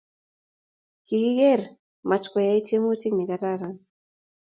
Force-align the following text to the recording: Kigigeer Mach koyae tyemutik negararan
Kigigeer 1.05 1.61
Mach 2.09 2.25
koyae 2.31 2.59
tyemutik 2.67 3.13
negararan 3.15 3.75